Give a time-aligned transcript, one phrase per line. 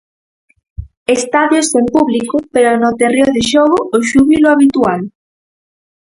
[1.17, 5.01] Estadios sen público pero no terreo de xogo o xúbilo habitual.